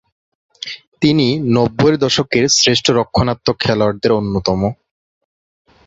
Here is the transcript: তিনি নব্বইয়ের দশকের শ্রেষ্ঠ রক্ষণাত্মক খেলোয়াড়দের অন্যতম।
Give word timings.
তিনি 1.01 1.27
নব্বইয়ের 1.55 1.95
দশকের 1.97 2.45
শ্রেষ্ঠ 2.57 2.85
রক্ষণাত্মক 2.91 3.55
খেলোয়াড়দের 3.59 4.11
অন্যতম। 4.11 4.61